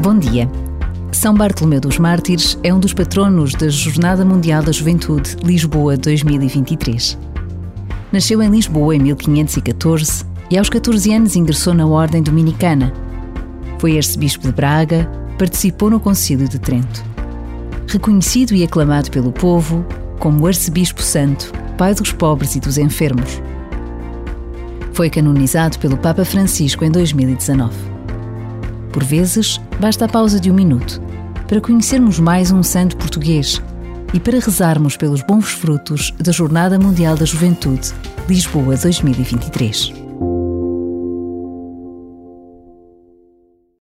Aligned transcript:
Bom 0.00 0.18
dia. 0.18 0.50
São 1.12 1.34
Bartolomeu 1.34 1.78
dos 1.78 1.98
Mártires 1.98 2.58
é 2.62 2.72
um 2.72 2.80
dos 2.80 2.94
patronos 2.94 3.52
da 3.52 3.68
Jornada 3.68 4.24
Mundial 4.24 4.62
da 4.62 4.72
Juventude 4.72 5.36
Lisboa 5.44 5.94
2023. 5.94 7.18
Nasceu 8.10 8.42
em 8.42 8.48
Lisboa 8.48 8.96
em 8.96 8.98
1514 8.98 10.24
e 10.50 10.56
aos 10.56 10.70
14 10.70 11.12
anos 11.12 11.36
ingressou 11.36 11.74
na 11.74 11.86
Ordem 11.86 12.22
Dominicana. 12.22 12.94
Foi 13.78 13.98
arcebispo 13.98 14.46
de 14.46 14.54
Braga, 14.54 15.04
participou 15.38 15.90
no 15.90 16.00
Concílio 16.00 16.48
de 16.48 16.58
Trento. 16.58 17.04
Reconhecido 17.86 18.54
e 18.54 18.64
aclamado 18.64 19.10
pelo 19.10 19.30
povo 19.30 19.84
como 20.18 20.46
arcebispo 20.46 21.02
santo, 21.02 21.52
pai 21.76 21.94
dos 21.94 22.10
pobres 22.10 22.56
e 22.56 22.60
dos 22.60 22.78
enfermos. 22.78 23.42
Foi 24.94 25.10
canonizado 25.10 25.78
pelo 25.78 25.98
Papa 25.98 26.24
Francisco 26.24 26.86
em 26.86 26.90
2019. 26.90 27.99
Por 28.92 29.04
vezes, 29.04 29.60
basta 29.78 30.04
a 30.04 30.08
pausa 30.08 30.40
de 30.40 30.50
um 30.50 30.54
minuto 30.54 31.00
para 31.46 31.60
conhecermos 31.60 32.18
mais 32.18 32.50
um 32.50 32.62
santo 32.62 32.96
português 32.96 33.60
e 34.12 34.20
para 34.20 34.38
rezarmos 34.38 34.96
pelos 34.96 35.22
bons 35.22 35.50
frutos 35.50 36.12
da 36.18 36.32
Jornada 36.32 36.78
Mundial 36.78 37.16
da 37.16 37.24
Juventude, 37.24 37.92
Lisboa 38.28 38.76
2023. 38.76 39.99